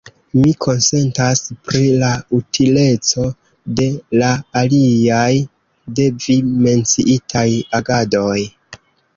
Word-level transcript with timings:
Mi 0.35 0.51
konsentas 0.65 1.41
pri 1.67 1.81
la 2.03 2.09
utileco 2.37 3.27
de 3.81 3.87
la 4.23 4.31
aliaj 4.63 5.31
de 6.01 6.09
vi 6.25 6.39
menciitaj 6.67 7.49
agadoj. 7.83 8.37